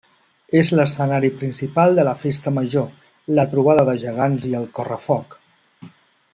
[0.59, 2.89] És l'escenari principal de la festa major,
[3.41, 5.41] la trobada de gegants i el correfoc.